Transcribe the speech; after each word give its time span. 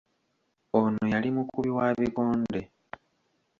Ono 0.79 1.01
yali 1.13 1.29
mukubi 1.35 1.69
wa 1.77 1.87
bikonde. 1.99 2.61